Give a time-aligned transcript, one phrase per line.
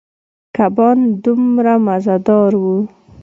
[0.55, 2.77] کبان دومره مزدار ووـ.